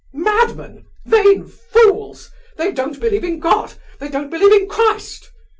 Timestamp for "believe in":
2.99-3.39, 4.31-4.67